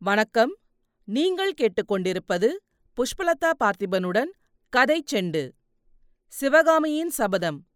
[0.00, 0.56] வணக்கம்.
[1.04, 2.48] நீங்கள் கேட்டுக்கொண்டிருப்பது
[2.96, 4.30] புஷ்பலதா பார்த்திபனுடன்
[4.68, 5.50] கதை செண்டு.
[6.26, 7.66] சிவகாமியின் சபதம்.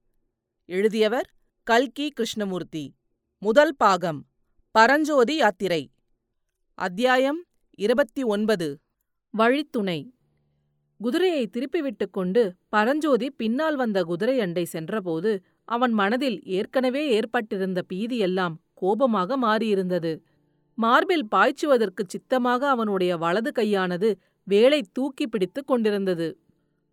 [0.64, 1.30] எழுதியவர்
[1.62, 2.94] கல்கி கிருஷ்ணமூர்த்தி.
[3.38, 4.26] முதல் பாகம்.
[4.70, 5.90] பரஞ்சோதி யாத்திரை.
[6.74, 8.80] அத்தியாயம் இருபத்தி ஒன்பது.
[9.30, 10.14] வழித்துணை.
[10.98, 19.40] குதிரையை திருப்பிவிட்டுக் கொண்டு பரஞ்சோதி பின்னால் வந்த குதிரை அண்டை சென்றபோது அவன் மனதில் ஏற்கனவே ஏற்பட்டிருந்த பீதியெல்லாம் கோபமாக
[19.40, 20.20] மாறியிருந்தது.
[20.82, 24.08] மார்பில் பாய்ச்சுவதற்குச் சித்தமாக அவனுடைய வலது கையானது
[24.46, 26.28] வேலை தூக்கி பிடித்துக் கொண்டிருந்தது.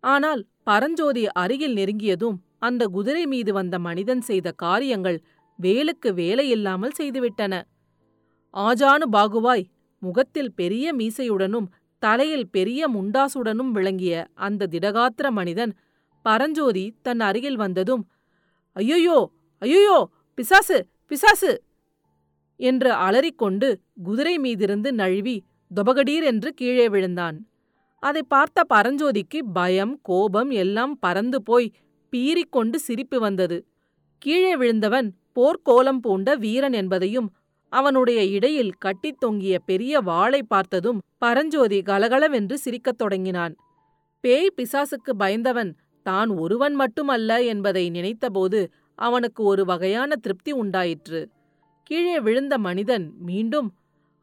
[0.04, 5.18] ஆனால் பரஞ்சோதி அருகில் நெருங்கியதும் அந்த குதிரை மீது வந்த மனிதன் செய்த காரியங்கள்
[5.58, 7.54] வேலுக்கு வேலையில்லாமல் செய்துவிட்டன.
[8.54, 9.64] ஆஜானு பாகுவாய்
[10.02, 11.68] முகத்தில் பெரிய மீசையுடனும்
[12.02, 14.14] தலையில் பெரிய முண்டாசுடனும் விளங்கிய
[14.46, 15.72] அந்த திடகாத்திர மனிதன்
[16.24, 18.04] பரஞ்சோதி தன் அருகில் வந்ததும்
[18.76, 19.18] ஐயோயோ
[19.62, 19.98] ஐயோயோ
[20.38, 20.78] பிசாசு
[21.10, 21.50] பிசாசு!
[22.60, 23.68] என்று அலறிக்கொண்டு
[24.02, 25.36] குதிரை மீதிருந்து நழுவி
[25.70, 27.36] தொபகடீர் என்று கீழே விழுந்தான்.
[28.02, 31.72] அதை பார்த்த பரஞ்சோதிக்கு பயம் கோபம் எல்லாம் பறந்து போய்
[32.12, 33.58] பீறிக்கொண்டு சிரிப்பு வந்தது.
[34.18, 37.28] கீழே விழுந்தவன் போர்க்கோலம் பூண்ட வீரன் என்பதையும்
[37.72, 43.54] அவனுடைய இடையில் கட்டித் தொங்கிய பெரிய வாளை பார்த்ததும் பரஞ்சோதி கலகலவென்று சிரிக்கத் தொடங்கினான்.
[44.24, 45.70] பேய் பிசாசுக்கு பயந்தவன்
[46.06, 48.60] தான் ஒருவன் மட்டுமல்ல என்பதை நினைத்தபோது
[48.98, 51.20] அவனுக்கு ஒரு வகையான திருப்தி உண்டாயிற்று.
[51.90, 53.68] கீழே விழுந்த மனிதன் மீண்டும்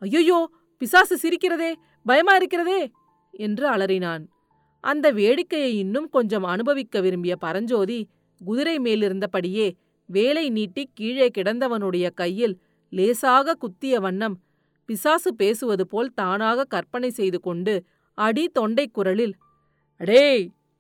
[0.02, 0.38] ஐயோ
[0.82, 1.72] பிசாசு சிரிக்கிறதே
[2.06, 2.82] பயமா இருக்கிறதே!
[3.34, 4.24] என்று அலறினான்.
[4.84, 7.98] அந்த வேடிக்கையை இன்னும் கொஞ்சம் அனுபவிக்க விரும்பிய பரஞ்சோதி
[8.42, 9.68] குதிரை மேலிருந்தபடியே
[10.10, 12.56] வேலை நீட்டி கீழே கிடந்தவனுடைய கையில்
[12.94, 14.36] லேசாக குத்திய வண்ணம்
[14.90, 17.74] பிசாசு பேசுவது போல் தானாக கற்பனை செய்து கொண்டு
[18.18, 19.36] அடி தொண்டைக் குரலில்
[20.02, 20.26] அடே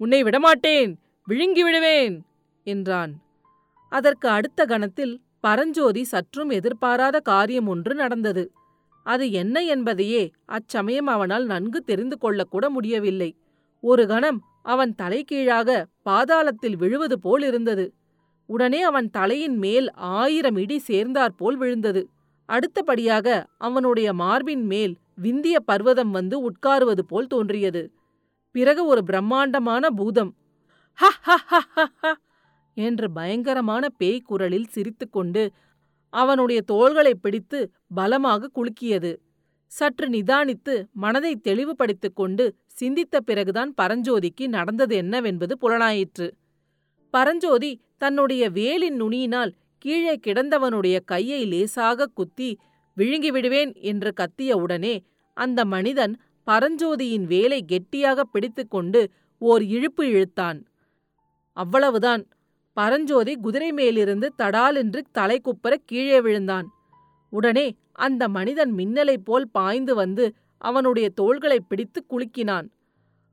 [0.02, 0.92] உன்னை விடமாட்டேன்
[1.28, 2.16] விழுங்கி விடுவேன்!
[2.66, 3.14] என்றான்.
[3.92, 8.52] அதற்கு அடுத்த கணத்தில் பரஞ்சோதி சற்றும் எதிர்பாராத காரியம் ஒன்று நடந்தது.
[9.04, 13.36] அது என்ன என்பதையே அச்சமயம் அவனால் நன்கு தெரிந்து கொள்ளக்கூட முடியவில்லை.
[13.82, 17.94] ஒரு கணம் அவன் தலைகீழாக பாதாளத்தில் விழுவது போல் இருந்தது.
[18.46, 22.10] உடனே அவன் தலையின் மேல் ஆயிரம் இடி சேர்ந்தாற்போல் விழுந்தது.
[22.46, 27.92] அடுத்தபடியாக அவனுடைய மார்பின் மேல் விந்திய பர்வதம் வந்து உட்காருவது போல் தோன்றியது.
[28.52, 30.32] பிறகு ஒரு பிரம்மாண்டமான பூதம்.
[30.94, 32.14] ஹ ஹ ஹ ஹ
[32.78, 35.44] என்று பயங்கரமான பேய்க் குரலில் சிரித்துக்கொண்டு
[36.14, 37.60] அவனுடைய தோள்களை பிடித்து
[37.96, 39.12] பலமாக குலுக்கியது.
[39.72, 46.28] சற்று நிதானித்து மனதை தெளிவுபடுத்திக் கொண்டு சிந்தித்த பிறகுதான் பரஞ்சோதிக்கு நடந்தது என்னவென்பது புலனாயிற்று.
[47.14, 52.50] பரஞ்சோதி தன்னுடைய வேலின் நுனியினால் கீழே கிடந்தவனுடைய கையை லேசாக குத்தி
[52.98, 54.96] விழுங்கி விடுவேன் என்று கத்திய உடனே
[55.38, 56.14] அந்த மனிதன்
[56.48, 59.02] பரஞ்சோதியின் வேலை கெட்டியாக பிடித்துக்கொண்டு
[59.42, 60.60] ஓர் இழுப்பு இழுத்தான்.
[61.58, 62.24] அவ்வளவுதான்.
[62.78, 65.38] பரஞ்சோதி குதிரை மேலிருந்து தடாலென்று தலை
[65.86, 66.68] கீழே விழுந்தான்.
[67.34, 67.68] உடனே
[68.06, 70.26] அந்த மனிதன் மின்னலைப் போல் பாய்ந்து வந்து
[70.62, 72.68] அவனுடைய தோள்களை பிடித்து குலுக்கினான்.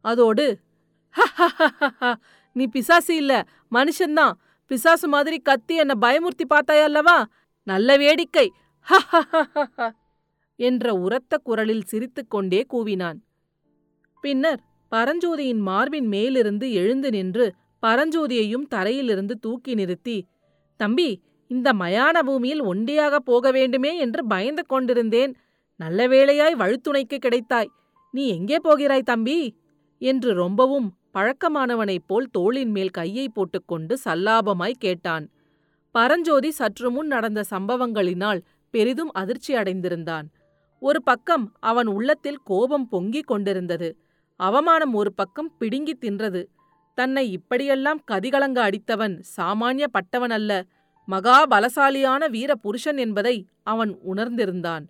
[0.04, 0.47] அதோடு
[2.53, 3.33] நீ பிசாசு இல்ல
[3.71, 4.34] மனுஷன்தான்.
[4.71, 7.19] பிசாசு மாதிரி கத்தி என்ன பயமுறுத்தி பார்த்தாயல்லவா
[7.66, 8.47] நல்ல வேடிக்கை.
[10.59, 13.19] என்ற உரத்த குரலில் சிரித்துக்கொண்டே கூவினான்.
[14.21, 17.47] பின்னர் பரஞ்சோதியின் மார்பின் மேலிருந்து எழுந்து நின்று
[17.84, 20.27] பரஞ்சோதியையும் தரையிலிருந்து தூக்கி நிறுத்தி
[20.77, 25.37] தம்பி இந்த மயான பூமியில் ஒண்டியாக போக வேண்டுமே என்று பயந்து கொண்டிருந்தேன்.
[25.77, 27.69] நல்ல வேளையாய் வழுத்துணைக்கு கிடைத்தாய்.
[28.11, 29.56] நீ எங்கே போகிறாய் தம்பி?
[29.99, 35.31] என்று ரொம்பவும் பழக்கமானவனைப் போல் தோளின் மேல் கையை போட்டுக்கொண்டு சல்லாபமாய் கேட்டான்.
[35.91, 38.41] பரஞ்சோதி சற்று முன் நடந்த சம்பவங்களினால்
[38.71, 40.27] பெரிதும் அதிர்ச்சி அடைந்திருந்தான்.
[40.81, 43.97] ஒரு பக்கம் அவன் உள்ளத்தில் கோபம் பொங்கிக் கொண்டிருந்தது
[44.37, 46.45] அவமானம் ஒரு பக்கம் பிடுங்கித் தின்றது.
[46.99, 50.53] தன்னை இப்படியெல்லாம் கதிகலங்க அடித்தவன் சாமானிய பட்டவன் அல்ல
[51.09, 54.84] மகா பலசாலியான வீர புருஷன் என்பதை அவன் உணர்ந்திருந்தான்.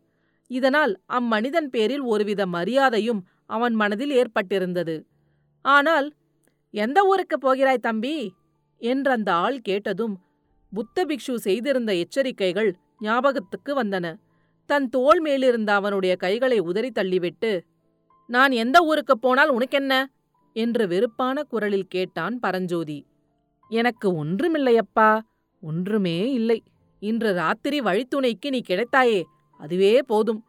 [0.51, 4.97] இதனால் அம்மனிதன் பேரில் ஒருவித மரியாதையும் அவன் மனதில் ஏற்பட்டிருந்தது.
[5.65, 6.09] ஆனால்
[6.75, 8.17] எந்த ஊருக்கு போகிறாய் தம்பி?
[8.81, 10.15] என்றந்த ஆள் கேட்டதும்
[10.73, 14.07] புத்த பிக்ஷு செய்திருந்த எச்சரிக்கைகள் ஞாபகத்துக்கு வந்தன.
[14.71, 17.53] தன் தோள் மேலிருந்த அவனுடைய கைகளை உதறி தள்ளிவிட்டு
[18.31, 19.95] நான் எந்த ஊருக்குப் போனால் உனக்கென்ன?
[20.57, 22.99] என்று வெறுப்பான குரலில் கேட்டான் பரஞ்சோதி.
[23.71, 25.11] எனக்கு ஒன்றுமில்லையப்பா
[25.63, 26.59] ஒன்றுமே இல்லை.
[27.03, 29.23] இன்று ராத்திரி வழித்துணைக்கு நீ கிடைத்தாயே
[29.61, 30.41] அதுவே போதும்.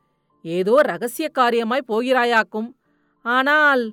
[0.46, 2.70] ஏதோ ரகசிய காரியமாய் போகிறாயாக்கும்.
[3.26, 3.84] ஆனால்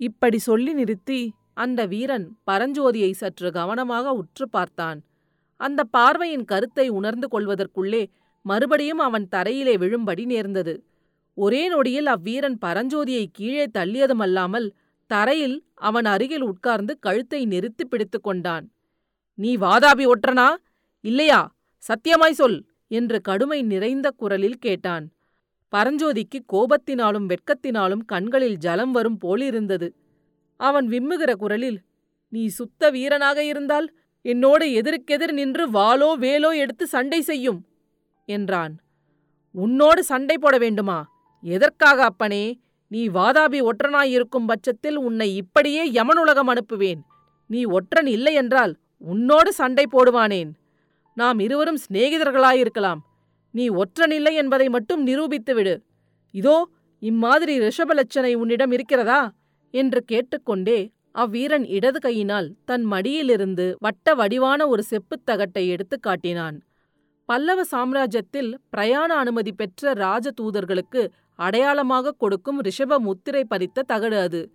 [0.00, 1.20] இப்படி சொல்லி நிறுத்தி
[1.54, 4.98] அந்த வீரன் பரஞ்சோதியை சற்று கவனமாக உற்று பார்த்தான்.
[5.60, 8.02] அந்த பார்வையின் கருத்தை உணர்ந்து கொள்வதற்குள்ளே
[8.44, 10.74] மறுபடியும் அவன் தரையிலே விழும்படி நேர்ந்தது.
[11.38, 14.66] ஒரே நொடியில் அவ்வீரன் பரஞ்சோதியை கீழே தள்ளியதுமல்லாமல்
[15.06, 18.64] தரையில் அவன் அருகில் உட்கார்ந்து கழுத்தை நெரித்து பிடித்து கொண்டான்.
[19.34, 20.48] நீ வாதாபி ஒற்றனா?
[21.00, 21.40] இல்லையா?
[21.88, 22.58] சத்தியமாய் சொல்
[22.88, 25.04] என்று கடுமை நிறைந்த குரலில் கேட்டான்.
[25.72, 29.88] பரஞ்சோதிக்கு கோபத்தினாலும் வெட்கத்தினாலும் கண்களில் ஜலம் வரும் போலிருந்தது
[30.60, 31.78] அவன் விம்முகிற குரலில்
[32.32, 33.88] நீ சுத்த வீரனாக இருந்தால்
[34.24, 37.60] என்னோடு எதிர்க்கெதிர் நின்று வாளோ வேலோ எடுத்து சண்டை செய்யும்
[38.28, 38.74] என்றான்.
[39.54, 40.98] உன்னோடு சண்டை போட வேண்டுமா?
[41.40, 42.44] எதற்காக அப்பனே?
[42.88, 47.00] நீ வாதாபி ஒற்றனாயிருக்கும் பட்சத்தில் உன்னை இப்படியே யமனுலகம் அனுப்புவேன்.
[47.46, 50.50] நீ ஒற்றன் இல்லையென்றால் உன்னோடு சண்டை போடுவானேன்.
[51.14, 52.98] நாம் இருவரும் சிநேகிதர்களாயிருக்கலாம்.
[53.50, 55.80] நீ ஒற்றன் இல்லை என்பதை மட்டும் நிரூபித்துவிடு.
[56.30, 56.68] இதோ
[56.98, 59.32] இம்மாதிரி ரிஷபலட்சனை உன்னிடம் இருக்கிறதா?
[59.70, 66.62] என்று கேட்டுக்கொண்டே அவ்வீரன் இடது கையினால் தன் மடியிலிருந்து வட்ட வடிவான ஒரு செப்புத் தகட்டை எடுத்துக் காட்டினான்.
[67.24, 74.52] பல்லவ சாம்ராஜ்யத்தில் பிரயாண அனுமதி பெற்ற ராஜ தூதர்களுக்கு அடையாளமாகக் கொடுக்கும் ரிஷப முத்திரை பறித்த தகடு அது.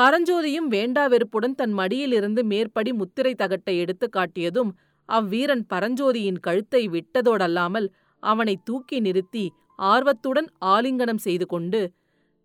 [0.00, 4.70] பரஞ்சோதியும் வேண்டா வெறுப்புடன் தன் மடியிலிருந்து மேற்படி முத்திரை தகட்டை எடுத்துக் காட்டியதும்
[5.12, 7.88] அவ்வீரன் பரஞ்சோதியின் கழுத்தை விட்டதோடல்லாமல்
[8.20, 11.92] அவனை தூக்கி நிறுத்தி ஆர்வத்துடன் ஆலிங்கனம் செய்து கொண்டு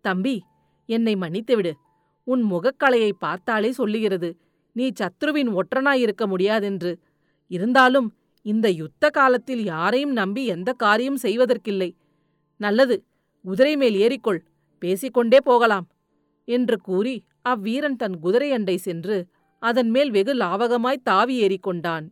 [0.00, 0.44] தம்பி
[0.86, 1.72] என்னை மன்னித்துவிடு.
[2.24, 4.36] உன் முகக்கலையை பார்த்தாலே சொல்லுகிறது.
[4.72, 6.96] நீ சத்ருவின் ஒற்றனாயிருக்க முடியாதென்று.
[7.46, 11.96] இருந்தாலும் இந்த யுத்த காலத்தில் யாரையும் நம்பி எந்த காரியம் செய்வதற்கில்லை.
[12.56, 13.04] நல்லது
[13.46, 14.40] குதிரை மேல் ஏறிக்கொள்
[14.82, 15.86] பேசிக்கொண்டே போகலாம்
[16.48, 17.14] என்று கூறி
[17.48, 19.16] அவ்வீரன் தன் குதிரை அண்டை சென்று
[19.62, 22.04] அதன் மேல் வெகு லாவகமாய் தாவி ஏறிக்கொண்டான்.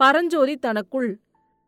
[0.00, 1.08] பரஞ்சோதி தனக்குள்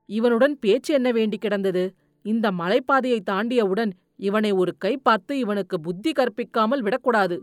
[0.08, 1.84] இவனுடன் பேச்சு என்ன வேண்டி கிடந்தது?
[2.24, 7.36] இந்த மலைப்பாதையை தாண்டியவுடன் இவனை ஒரு கை பார்த்து இவனுக்கு புத்தி கற்பிக்காமல் விடக்கூடாது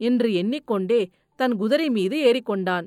[0.00, 1.00] என்று எண்ணிக்கொண்டே
[1.40, 2.86] தன் குதிரை மீது ஏறிக்கொண்டான்.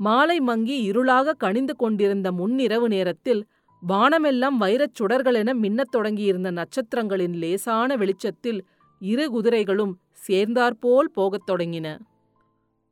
[0.00, 3.42] மாலை மங்கி இருளாக கணிந்து கொண்டிருந்த முன்னிரவு நேரத்தில்
[3.80, 8.66] வானமெல்லாம் வைரச் சுடர்களென மின்னத் தொடங்கியிருந்த நட்சத்திரங்களின் லேசான வெளிச்சத்தில்
[8.98, 11.98] இரு குதிரைகளும் சேர்ந்தாற்போல் போகத் தொடங்கின.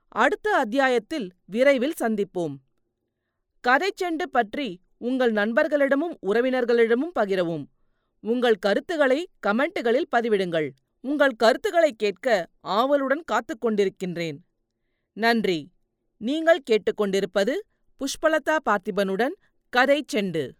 [0.09, 2.57] அடுத்த அத்தியாயத்தில் விரைவில் சந்திப்போம்.
[3.69, 7.65] கதைச்செண்டு பற்றி உங்கள் நண்பர்களிடமும் உறவினர்களிடமும் பகிரவும்.
[8.21, 10.71] உங்கள் கருத்துக்களை கமெண்ட்டுகளில் பதிவிடுங்கள்.
[11.01, 14.39] உங்கள் கருத்துக்களை கேட்க ஆவலுடன் காத்துக் கொண்டிருக்கின்றேன்.
[15.13, 15.71] நன்றி.
[16.17, 17.55] நீங்கள் கேட்டுக்கொண்டிருப்பது
[18.01, 19.33] புஷ்பலதா பார்த்திபனுடன்
[19.69, 20.51] கதை செண்டு.